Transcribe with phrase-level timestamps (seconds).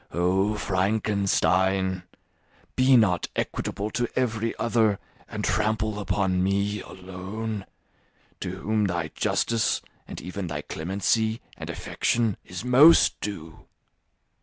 [0.11, 2.01] Oh, Frankenstein,
[2.75, 7.67] be not equitable to every other and trample upon me alone,
[8.39, 13.67] to whom thy justice, and even thy clemency and affection, is most due.